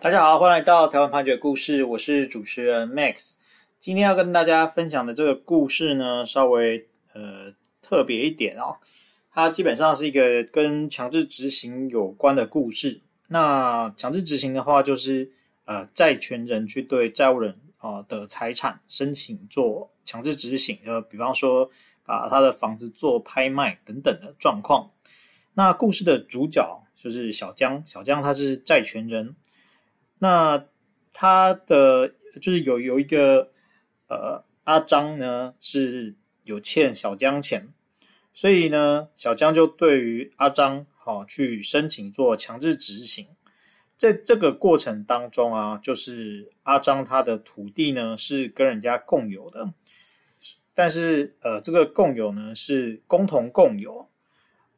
[0.00, 3.34] 大家好，欢迎来到台湾判决故事，我是主持人 Max。
[3.80, 7.52] 今天要跟大家分享的这个故事呢，稍微呃
[7.82, 8.76] 特别一点哦。
[9.32, 13.00] 它基本上是一个跟强制执行有关的故事。
[13.26, 15.32] 那强制执行的话，就是
[15.64, 21.68] 呃债权人去对债务人啊、的财产申请做强制执行，呃，比方说
[22.04, 24.92] 把他的房子做拍卖等等的状况。
[25.54, 29.34] 那故事的主角就是小江，小江他是债权人。
[30.20, 30.64] 那
[31.12, 33.50] 他的就是有有一个
[34.08, 36.14] 呃阿张呢是
[36.44, 37.68] 有欠小江钱，
[38.32, 43.28] 所以呢小江就对于阿张好去申请做强制执行。
[43.96, 49.72] 在这个过程当中啊，就是阿张他的土地呢是跟人家共有的，
[50.72, 54.08] 但是呃这个共有呢是共同共有，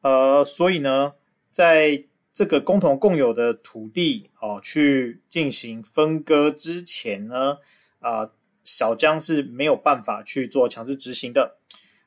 [0.00, 1.12] 呃所以呢
[1.50, 7.58] 在这个共同共有的土地哦，去进行分割之前呢，
[7.98, 8.30] 啊、
[8.64, 11.58] 小江是没有办法去做强制执行的，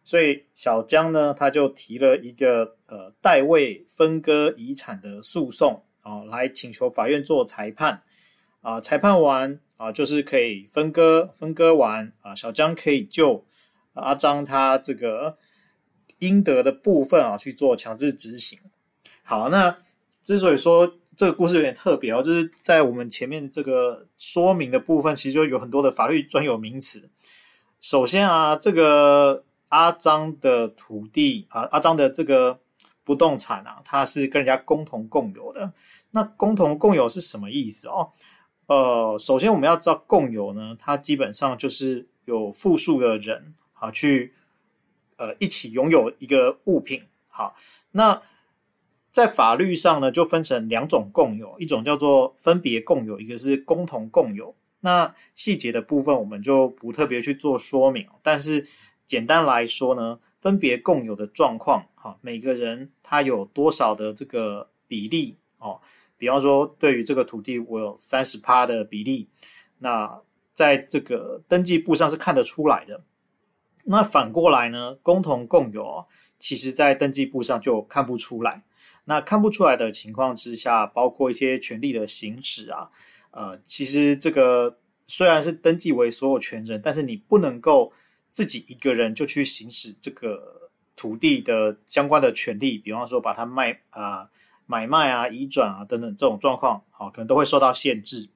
[0.03, 8.01] 所以小江呢，他就提了一个呃代位分割遗产的诉讼啊、来请求法院做裁判
[8.61, 13.45] 啊、裁判完啊、就是可以分割，分割完啊、小江可以就
[13.93, 15.37] 阿张他这个
[16.19, 18.57] 应得的部分啊去做强制执行。
[19.21, 19.77] 好，那。
[20.23, 27.09] 之所以说这个故事有点特别哦，就是在我们前面这个说明的部分，其实就有很多的法律专有名词。
[27.81, 32.57] 首先啊，这个阿张的土地啊，阿张的这个
[33.03, 35.73] 不动产啊，它是跟人家共同共有的。
[36.11, 38.09] 那共同共有是什么意思哦？
[38.67, 44.33] 呃，首先我们要知道共有呢，它基本上就是有复数的人啊去
[45.17, 47.03] 呃一起拥有一个物品。
[47.29, 47.55] 好，
[47.91, 48.21] 那。
[49.13, 54.55] 在法律上呢，就分成两种共有，一种叫做分别共有，一个是共同共有。
[54.79, 58.65] 那细节的部分我们就不特别去做说明，但是
[59.05, 65.79] 简单来说呢，分别共有的状况，哈，每个人他有多少的这个比例哦？
[66.17, 69.29] 比方说，对于这个土地，我有三十趴的比例，
[69.77, 70.21] 那
[70.55, 73.03] 在这个登记簿上是看得出来的。
[73.85, 76.07] 那反过来呢，共同共有，
[76.39, 78.63] 其实在登记簿上就看不出来。
[79.05, 82.89] 那看不出来的情况之下，包括一些权利的行使啊，
[83.31, 84.77] 呃，其实这个
[85.07, 87.91] 虽然是登记为所有权人，但是你不能够
[88.29, 94.29] 自己一个人就去行使这个土地的相关的权利，比方说把它卖啊、
[94.65, 98.29] 买卖啊、移转啊等等这种状况，好，可能都会受到限制。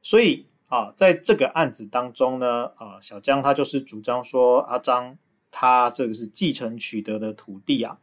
[0.00, 5.18] 所以啊，在这个案子当中呢，啊，小江他就是主张说，阿张
[5.50, 7.98] 他这个是继承取得的土地啊。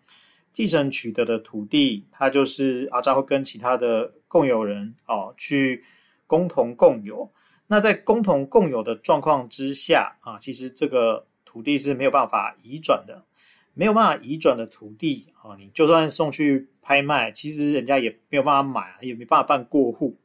[0.56, 5.84] 继承取得的土地，它就是阿扎会跟其他的共有人哦去
[6.26, 7.30] 共同共有。
[7.68, 13.26] 那在共同共有的状况之下啊，其实这个土地是没有办法移转的，
[13.74, 20.18] 没有办法移转的土地啊，你就算送去拍卖，其实人家也没有办法买，也没办法办过户。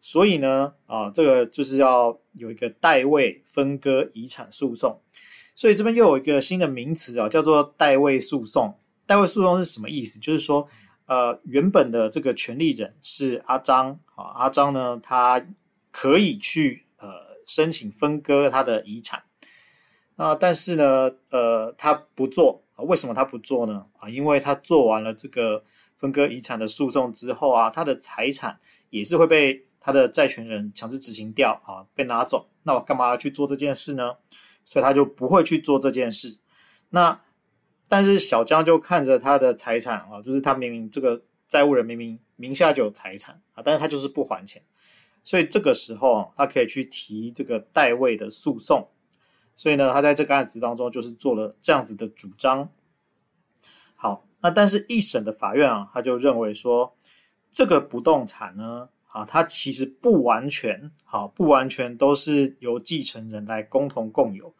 [0.00, 5.00] 所以呢，啊，这个就是要有一个代位分割遗产诉讼。
[5.54, 8.76] 所以这边又有一个新的名词啊，叫做代位诉讼。
[9.08, 10.20] 代位诉讼是什么意思？
[10.20, 10.68] 就是说，
[11.06, 15.42] 呃，原本的这个权利人是阿张啊，阿张呢，他
[15.90, 17.08] 可以去呃
[17.46, 19.22] 申请分割他的遗产，
[20.16, 23.86] 啊，但是呢，呃，他不做啊，为什么他不做呢？
[23.98, 25.64] 啊，因为他做完了这个
[25.96, 28.58] 分割遗产的诉讼之后啊，他的财产
[28.90, 32.50] 也是会被他的债权人强制执行掉啊，被拿走。
[32.64, 34.16] 那我干嘛要去做这件事呢？
[34.66, 36.36] 所以他就不会去做这件事。
[36.90, 37.18] 那。
[37.88, 44.62] 但是小江就看着他的财产啊，就是他明明这个债务人明明名下就有财产啊，但是他就是不还钱，
[45.24, 48.88] 所以这个时候啊，他可以去提这个代位的诉讼。
[49.56, 52.70] 所以呢，他在这个案子当中就是做了这样子的主张。
[53.96, 56.96] 好，那但是一审的法院啊，他就认为说，
[57.50, 64.54] 这个不动产呢，啊，它其实不完全好，不完全都是由继承人来共同共有。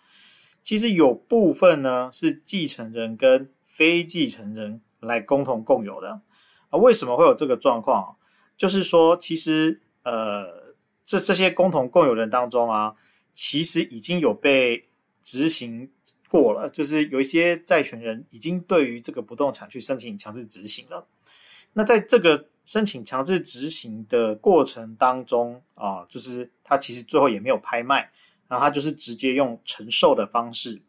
[0.68, 6.20] 其实有部分呢是继承人跟非继承人来共同共有的
[6.68, 6.78] 啊。
[6.78, 8.18] 为什么会有这个状况？
[8.54, 12.94] 就是说，其实呃，这这些共同共有人当中啊，
[13.32, 14.90] 其实已经有被
[15.22, 15.90] 执行
[16.28, 21.06] 过了，就是有一些债权人已经对于这个不动产去申请强制执行了。
[21.72, 28.10] 那在这个申请强制执行的过程当中啊，就是他其实最后也没有拍卖。
[28.48, 30.82] 然后他就是直接用承受的方式，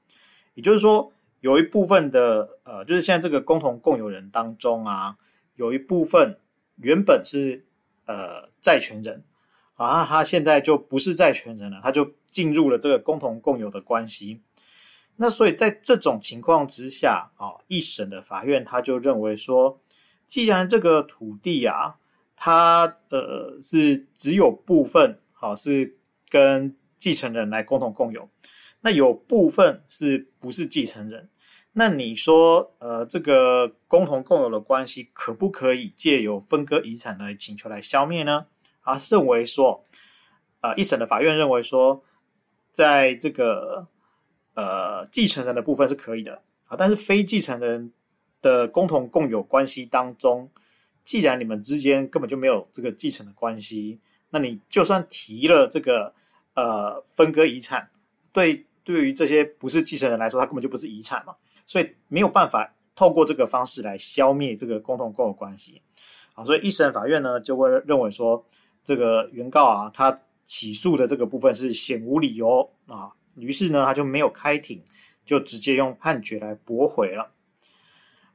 [0.54, 1.12] 也就是说，
[1.42, 5.18] 有一部分的呃，就是现在这个共同共有人当中啊，
[5.56, 6.40] 有一部分
[6.78, 7.66] 原本是
[8.06, 9.24] 呃债权人
[9.76, 14.42] 啊，他现在就不是债权人了，他就进入了这个共同共有的关系。
[15.18, 19.82] 那所以在这种情况之下啊，一审的法院他就认为说，
[20.26, 21.98] 既然这个土地啊，
[22.38, 25.98] 它呃是只有部分好是
[26.30, 28.30] 跟继承人来共同共有，
[28.82, 31.30] 那有部分是不是继承人？
[31.74, 38.48] 那你说呃这个共同共有的关系可不可以借由分割遗产来请求来消灭呢？
[38.82, 39.86] 啊，认为说，
[40.62, 42.04] 呃，一审的法院认为说，
[42.72, 43.88] 在这个
[44.56, 47.94] 呃继承人的部分是可以的啊，但是非继承人
[48.42, 50.50] 的共同共有关系当中，
[51.04, 54.00] 既然你们之间根本就没有这个继承的关系，
[54.32, 56.14] 那你就算提了这个
[56.60, 57.90] 呃分割遗产，
[58.34, 61.36] 对对于这些不是继承人来说，他根本就不是遗产嘛，
[61.66, 65.82] 所以没有办法透过这个方式来消灭这个共同共有关系。
[66.36, 68.46] 啊，所以一审法院呢就会认为说。
[68.82, 74.82] 这个原告啊，他起诉的这个部分是显无理由啊，于是呢，他就没有开庭，
[75.24, 77.30] 就直接用判决来驳回了。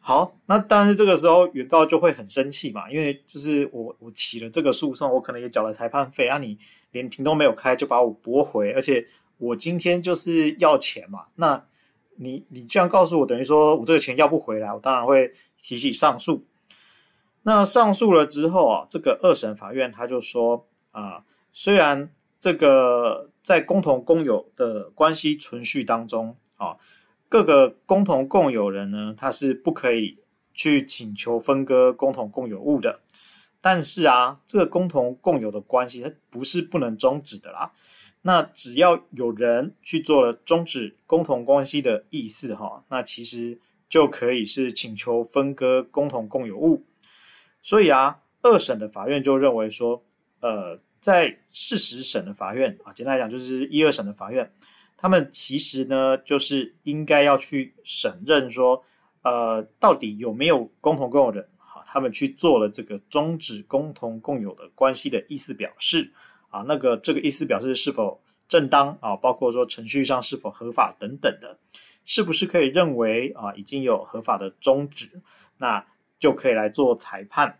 [0.06, 6.58] 好，那但是这个时候原告就会很生气嘛，因为就是我我起了这个诉讼，我可能也缴了裁判费啊，你
[6.92, 9.06] 连庭都没有开就把我驳回，而且
[9.38, 11.64] 我今天就是要钱嘛，那
[12.16, 16.44] 你你这样告诉我，等于说我这个钱要不回来，我当然会提起上诉。
[17.44, 26.76] 那上诉了之后啊，这个二审法院他就说啊，虽然这个在共同共有的关系存续当中啊，
[27.34, 30.16] 各个共同共有人呢，他是不可以
[30.54, 33.00] 去请求分割共同共有物的。
[33.60, 37.72] 但是啊，这个共同共有的关系它不是不能终止的啦。
[38.22, 43.58] 那只要有人去做了终止共同关系的意思哈，那其实
[43.88, 46.84] 就可以是请求分割共同共有物。
[47.62, 50.00] 所以啊，二审的法院就认为说，
[50.38, 54.52] 呃，在事实审的法院啊，简单来讲就是一二审的法院，
[55.04, 58.82] 他们其实呢，就是应该要去审认说，
[59.20, 66.10] 呃，到底有没有共同共有人，好，他们去做了这个终止共同共有的关系的意思表示，
[66.48, 68.18] 啊，那个这个意思表示是否
[68.48, 71.58] 正当啊，包括说程序上是否合法等等的，
[72.06, 75.20] 是不是可以认为啊，已经有合法的终止，
[75.58, 75.84] 那。
[76.16, 77.58] 就可以来做裁判。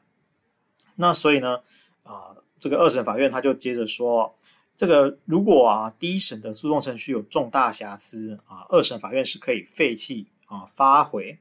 [0.97, 1.61] 那所以呢，
[2.03, 4.35] 啊、这个二审法院他就接着说，
[4.77, 11.39] 这个如果啊第一审的诉讼程序有重大瑕疵啊，二审法院是可以废弃啊发回。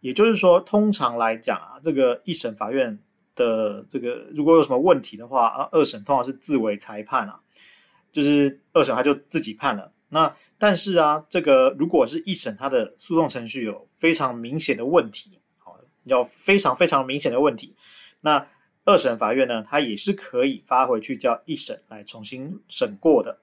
[0.00, 2.98] 也就是说，通常来讲啊，这个一审法院
[3.34, 7.40] 的这个如果有什么问题的话啊，二审通常是自为裁判啊，
[8.12, 9.92] 就是二审他就自己判了。
[10.08, 15.72] 那但是啊，这个如果是一审他的诉讼程序有非常明显的问题啊。
[16.04, 17.74] 要非常非常明显的问题，
[18.20, 18.46] 那
[18.84, 23.38] 二审法院呢，它也是可以发回去叫一审来重新审过的。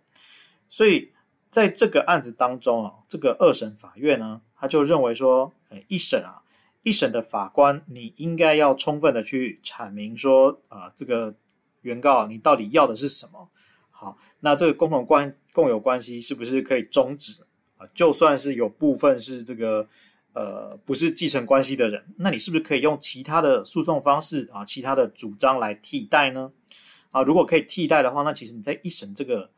[0.69, 1.11] 所以
[1.49, 6.41] 在这个案子当中啊，这个二审法院呢，他就认为说，诶，一审啊，
[6.83, 11.35] 一审的法官你应该要充分的去阐明说，啊，这个
[11.81, 13.49] 原告你到底要的是什么？
[13.89, 17.43] 好，那这个共同关共有关系是不是可以终止
[17.77, 17.87] 啊？
[17.93, 19.87] 就算是有部分是这个。
[20.33, 26.51] 呃，不是继承关系的人，那你是不是可以用其他的诉讼方式啊，其他的主张来替代呢？
[27.11, 29.49] 啊，如果可以替代的话，那其实你在一审这个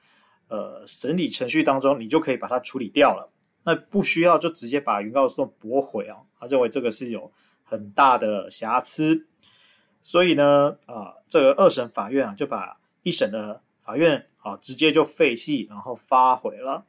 [0.48, 3.30] 呃审理程序当中，你就可以把它处理掉了，
[3.64, 6.18] 那不需要就直接把原告诉讼驳回啊。
[6.40, 7.32] 他认为这个是有
[7.64, 9.28] 很大的瑕疵，
[10.02, 16.84] 所以呢，啊，这个二审法院啊就把一审的法院啊直接就废弃，然后发回了。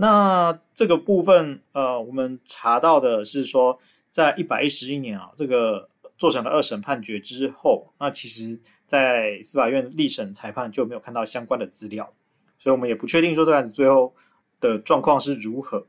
[0.00, 3.78] 那这个部分，呃，我们查到的是说，
[4.10, 12.14] 在一百一十一年啊，这个作成的二审判决之后，那其实，在司法院历审裁判就没有看到相关的资料，
[12.58, 14.14] 所以我们也不确定说这案子最后
[14.58, 15.86] 的状况是如何。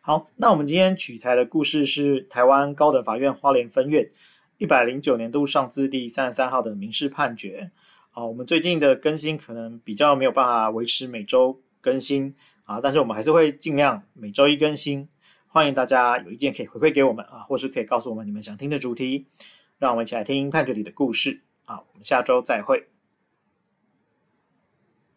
[0.00, 4.08] 好，那我们今天取材的故事是台湾高等法院花莲分院
[4.58, 7.72] 一百零九年度上字第三十三号的民事判决。
[8.12, 12.34] 好，我们最近的更新可能比较没有办法维持每周更新。
[12.64, 15.08] 啊，但是我们还是会尽量每周一更新，
[15.46, 19.26] 欢迎大家有意见可以回馈给我们啊，或是可以告诉我们你们想听的主题，
[19.78, 22.88] 让我们一起来听判决里的故事啊，我们下周再会。